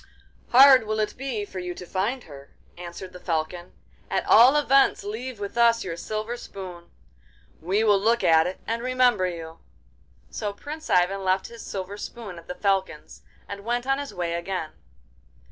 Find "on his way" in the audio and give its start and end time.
13.85-14.33